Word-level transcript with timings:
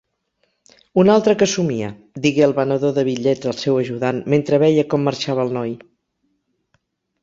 "Un 1.01 1.11
altre 1.15 1.35
que 1.41 1.47
somia", 1.51 1.91
digué 2.25 2.45
el 2.47 2.57
venedor 2.61 2.97
de 2.97 3.05
bitllets 3.11 3.53
al 3.55 3.63
seu 3.63 3.81
ajudant, 3.85 4.25
mentre 4.37 4.63
veia 4.69 4.89
com 4.93 5.09
marxava 5.13 5.49
el 5.49 5.59
noi. 5.63 5.81